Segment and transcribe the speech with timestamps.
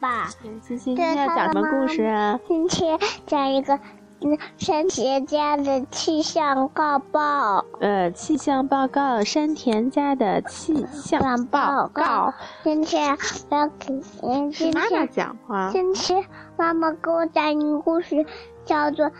[0.00, 0.28] 爸。
[0.84, 2.38] 今天要讲什么故事啊？
[2.46, 3.78] 今天讲一个
[4.20, 7.64] 嗯，山田家的气象报告。
[7.80, 12.32] 呃，气象报告，山田家的气象报告。
[12.64, 13.16] 今天
[13.50, 13.68] 我要
[14.50, 15.70] 给妈妈讲话。
[15.70, 16.24] 今天
[16.56, 18.26] 妈妈给我讲一个故事，
[18.64, 19.10] 叫做。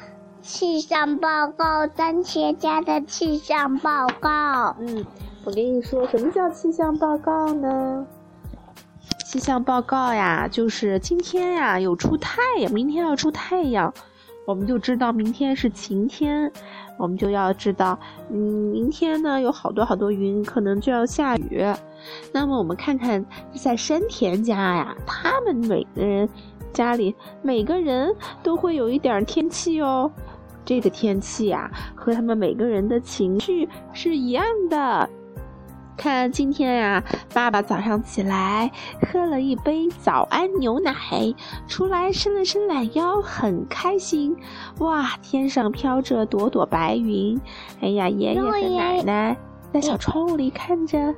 [0.40, 4.76] 气象报告，番茄家的气象报告。
[4.78, 5.04] 嗯，
[5.44, 8.06] 我跟你说，什么叫气象报告呢？
[9.28, 13.92] 气象报告呀，就是今天呀有出太阳，明天要出太阳，
[14.46, 16.50] 我们就知道明天是晴天。
[16.96, 17.98] 我们就要知道，
[18.30, 18.38] 嗯，
[18.72, 21.62] 明天呢有好多好多云，可能就要下雨。
[22.32, 26.26] 那么我们看看在山田家呀，他们每个人
[26.72, 30.10] 家里每个人都会有一点天气哦。
[30.64, 35.10] 这个天气呀，和他们每个人的情绪是一样的。
[35.98, 37.02] 看今天呀，
[37.34, 38.70] 爸爸早上起来
[39.02, 40.94] 喝了一杯早安牛奶，
[41.66, 44.36] 出来伸了伸懒腰，很开心。
[44.78, 47.38] 哇，天上飘着朵朵白云。
[47.80, 49.36] 哎呀，爷爷和奶奶
[49.72, 51.12] 在小窗户里看着。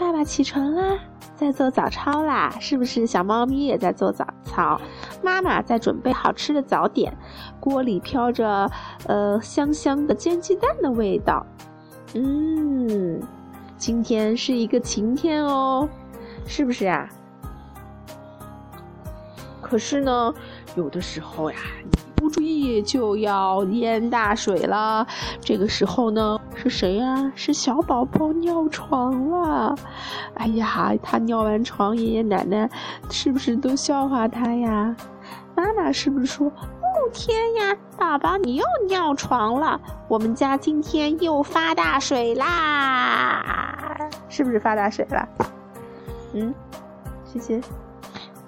[0.00, 0.98] 爸爸起床啦，
[1.36, 3.06] 在做早操啦，是不是？
[3.06, 4.80] 小猫咪也在做早操。
[5.22, 7.14] 妈妈在准备好吃的早点，
[7.60, 8.70] 锅里飘着
[9.06, 11.44] 呃香香的煎鸡蛋的味道。
[12.14, 13.20] 嗯，
[13.82, 15.88] 今天是一个晴天哦，
[16.46, 17.08] 是不是啊？
[19.60, 20.32] 可是呢，
[20.76, 21.56] 有的时候呀。
[21.82, 25.04] 你不注意就要淹大水了。
[25.40, 27.32] 这个时候呢，是谁呀？
[27.34, 29.74] 是小宝宝尿床了。
[30.34, 32.70] 哎呀，他尿完床，爷爷奶奶
[33.10, 34.94] 是不是都笑话他呀？
[35.56, 43.70] 妈妈是不是说：“哦天呀，宝宝你又尿床了，我们家今天又发大水啦！”
[44.28, 45.28] 是不是发大水了？
[46.34, 46.54] 嗯，
[47.24, 47.60] 谢谢。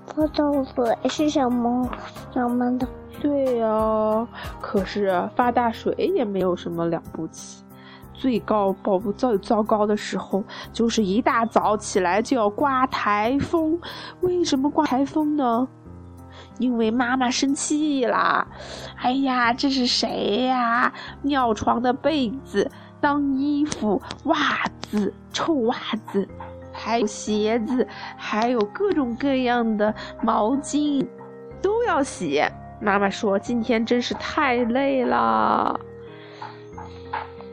[0.06, 0.44] 发大
[0.74, 1.88] 水是什么
[2.32, 2.86] 什么的？
[3.20, 4.28] 对呀，
[4.60, 7.64] 可是发大水也没有什么了不起。
[8.12, 13.78] 最高报最糟糕的时候，就是一大早起来就要刮台风。
[14.20, 15.66] 为什么刮台风呢？
[16.58, 18.46] 因为妈妈生气啦！
[18.96, 20.92] 哎呀，这是谁呀？
[21.22, 22.70] 尿床的被子
[23.04, 25.76] 脏衣服，袜子臭袜
[26.10, 26.26] 子，
[26.72, 31.06] 还有鞋子，还有各种各样的毛巾，
[31.60, 32.42] 都要洗。
[32.80, 35.78] 妈妈说：“今天真是太累了，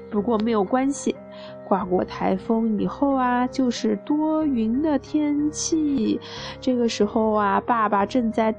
[0.10, 1.14] 不过没有关系，
[1.68, 6.18] 刮过台风以后啊，就是多云的天气。
[6.62, 8.56] 这个时候啊，爸爸正在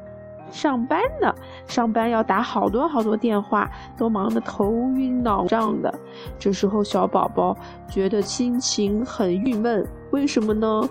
[0.52, 1.34] 上班呢，
[1.66, 5.92] 上班要打好多好多电话，都忙得头晕脑胀的。
[6.38, 7.56] 这时候，小宝宝
[7.88, 10.88] 觉得心情很郁闷，为什么呢？”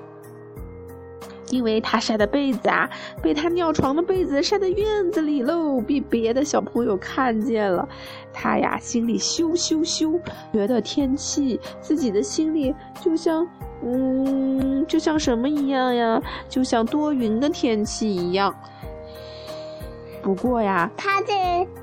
[1.51, 2.89] 因为他晒的被子啊，
[3.21, 7.85] 被他尿床的被子晒在院子里喽，被别的小朋友看见了，
[8.31, 10.17] 他呀心里羞羞羞，
[10.53, 13.45] 觉得天气自己的心里就像，
[13.83, 16.21] 嗯，就像什么一样呀？
[16.47, 18.55] 就像多云的天气一样。
[20.21, 21.33] 不过呀，他这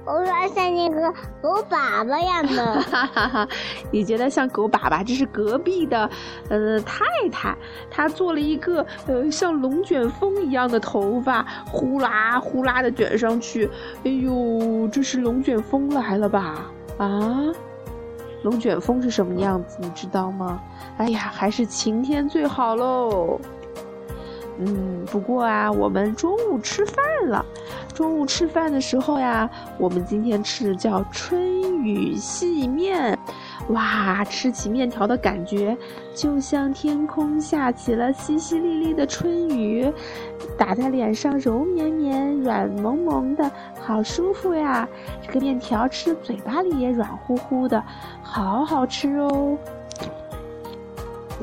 [0.04, 1.12] 我说像那个
[1.42, 3.48] 狗粑粑样的，哈哈哈！
[3.90, 5.04] 你觉得像狗粑粑？
[5.04, 6.08] 这是隔壁的，
[6.48, 7.56] 呃，太太，
[7.90, 13.68] 她做了一个呃像龙卷风一样的头发，呼啦呼啦的卷上去。
[14.04, 16.64] 哎呦，这是龙卷风来了吧？
[16.96, 17.52] 啊，
[18.42, 19.76] 龙卷风是什么样子？
[19.80, 20.60] 你知道吗？
[20.96, 23.40] 哎呀，还是晴天最好喽。
[24.58, 27.44] 嗯，不过啊，我们中午吃饭了。
[27.94, 29.48] 中午吃饭的时候呀，
[29.78, 33.16] 我们今天吃的叫春雨细面。
[33.68, 35.76] 哇，吃起面条的感觉，
[36.14, 39.92] 就像天空下起了淅淅沥沥的春雨，
[40.56, 44.88] 打在脸上柔绵绵、软萌萌的，好舒服呀。
[45.26, 47.82] 这个面条吃嘴巴里也软乎乎的，
[48.22, 49.56] 好好吃哦。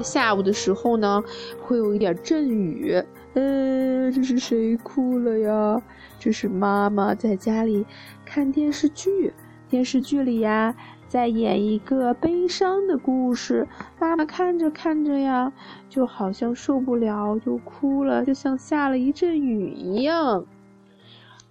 [0.04, 1.24] 下午的时候呢，
[1.62, 3.04] 会有一点阵雨。
[3.34, 5.82] 呃，这是谁哭了呀？
[6.20, 7.86] 这是妈妈在家里
[8.24, 9.34] 看电视剧，
[9.70, 10.74] 电视剧里呀，
[11.08, 13.68] 在演一个悲伤的故事。
[14.00, 15.52] 妈妈看着看着呀，
[15.90, 20.46] 就好像受不了，就哭了，就像下了一阵雨一样。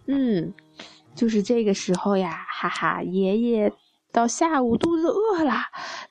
[0.07, 0.55] 嗯，
[1.15, 3.73] 就是这个时候呀，哈哈，爷爷。
[4.15, 5.55] 到下午肚子饿了，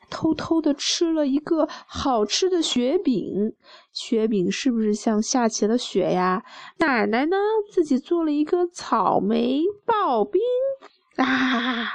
[0.10, 3.54] 偷偷的吃了一个好吃的雪饼。
[3.94, 6.44] 雪饼是不是像下起了雪呀？
[6.80, 7.38] 奶奶呢，
[7.72, 10.42] 自己做了一个草莓刨冰，
[11.16, 11.94] 啊，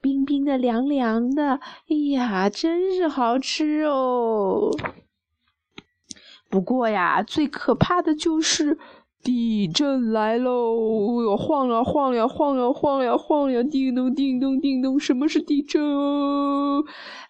[0.00, 4.70] 冰冰的，凉凉的，哎呀，真是好吃哦。
[6.48, 8.78] 不过呀，最可怕的就是
[9.26, 11.20] 地震来喽！
[11.20, 15.82] 哟，晃呀晃呀晃呀晃呀晃呀，叮咚叮咚叮咚，什么是地震？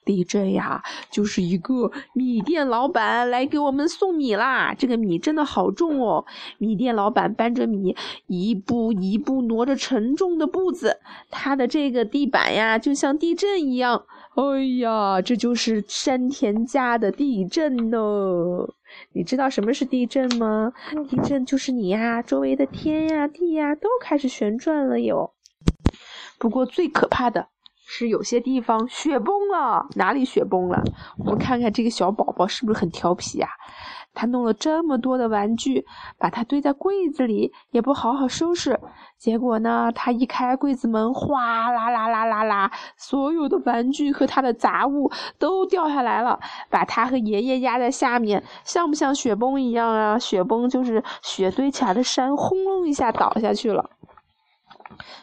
[0.04, 4.74] 地震呀，就是一个米店老板来给我们送米啦。
[4.74, 6.26] 这个米真的好重哦！
[6.58, 7.96] 米店老板搬着米，
[8.26, 10.98] 一步一步挪着沉重的步子，
[11.30, 14.02] 他的这个地板呀，就像地震一样。
[14.34, 17.96] 哎呀，这就是山田家的地震呢！
[19.12, 20.72] 你知道什么是地震吗？
[21.08, 25.32] 地震就是你呀，周围的天呀、地呀都开始旋转了哟。
[26.38, 27.48] 不过最可怕的
[27.86, 30.82] 是有些地方雪崩了，哪里雪崩了？
[31.18, 33.48] 我们看看这个小宝宝是不是很调皮呀？
[34.16, 35.84] 他弄了这么多的玩具，
[36.18, 38.80] 把它堆在柜子里，也不好好收拾。
[39.18, 46.40] 结果呢，他一开柜子门，哗啦啦啦啦啦，所有的玩具和他的杂物都掉下来了，
[46.70, 50.18] 把他和爷爷压在下面，像不像雪崩一样啊？
[50.18, 53.90] 雪崩就是雪堆起来的山，轰隆一下倒下去了。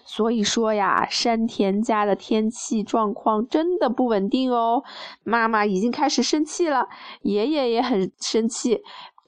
[0.05, 4.83] 所以说呀，山田家的天气状况真的不稳定哦。
[5.23, 6.87] 妈妈已经开始生气了，
[7.21, 8.81] 爷爷也很生气，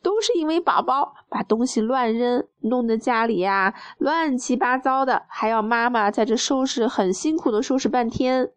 [0.04, 8.52] 都是因为宝宝把东西乱扔，弄得家里呀乱七八糟的，还要妈妈在这收拾，很辛苦的收拾半天。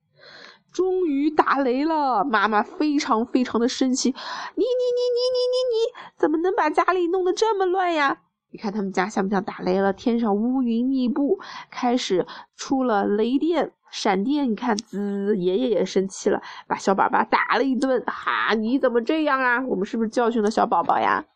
[0.71, 8.19] 终于打雷了，妈妈非常非常的生气，你你你你你你你，怎么能把家里弄得这么乱呀？
[8.50, 9.93] 你看他们家像不像打雷了？
[9.93, 11.39] 天上乌云密布，
[11.71, 14.50] 开始出了雷电、闪电。
[14.50, 18.03] 你看，滋，爷爷也生气了，把小宝宝打了一顿。
[18.06, 19.61] 哈，你怎么这样啊？
[19.67, 21.27] 我们是不是教训了小宝宝呀？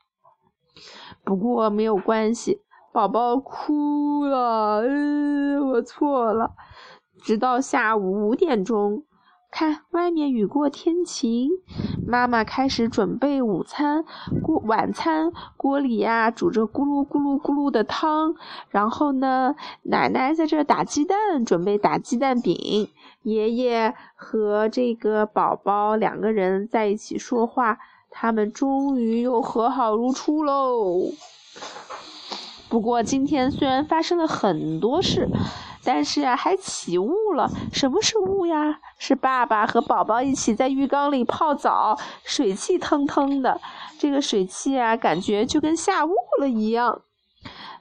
[1.22, 2.62] 不过没有关系，
[2.92, 6.54] 宝宝哭了，嗯，我错了。
[7.22, 9.04] 直到下午五点钟。
[9.52, 11.50] 看外面雨过天晴，
[12.06, 14.02] 妈妈开始准备午餐
[14.42, 18.34] 锅晚餐锅里呀煮着咕噜咕噜咕噜的汤，
[18.70, 22.88] 然后呢，奶奶在这打鸡蛋，准备打鸡蛋饼。
[23.24, 27.78] 爷爷和这个宝宝两个人在一起说话，
[28.10, 31.12] 他们终于又和好如初喽。
[32.72, 35.28] 不过今天虽然发生了很多事。
[35.84, 37.50] 但是啊，还起雾了。
[37.72, 38.78] 什么是雾呀？
[38.98, 43.60] 是爸爸和宝宝一起在浴缸里泡澡，水汽腾腾的。
[43.98, 47.02] 这个水汽啊，感觉就跟下雾了一样。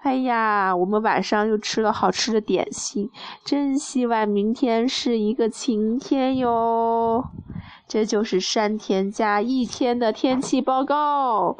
[0.01, 3.11] 哎呀，我们晚上又吃了好吃的点心，
[3.45, 7.23] 真希望明天是一个晴天哟。
[7.87, 11.55] 这就是山田家一天的天气报告。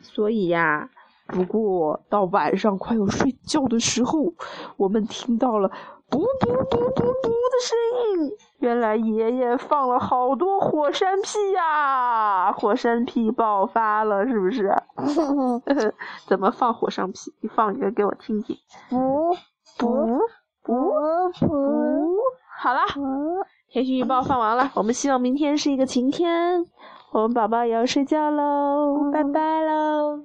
[0.00, 0.88] 所以呀。
[1.32, 4.32] 不过到晚上快要睡觉的时候，
[4.76, 5.68] 我们听到了
[6.10, 7.78] “噗噗噗噗噗”的声
[8.20, 8.30] 音。
[8.58, 12.52] 原来爷爷放了好多火山屁呀！
[12.52, 14.72] 火山屁爆发了，是不是？
[16.28, 17.32] 怎么放火山屁？
[17.40, 18.54] 你放一个给我听听。
[18.90, 19.34] 噗
[19.78, 20.20] 噗
[20.64, 22.12] 噗噗。
[22.60, 22.80] 好了，
[23.70, 24.70] 天气预报放完了。
[24.74, 26.66] 我们希望明天是一个晴天。
[27.12, 30.20] 我们宝宝也要睡觉喽，拜拜喽。